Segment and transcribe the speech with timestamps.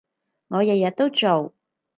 [0.47, 1.53] 我日日都做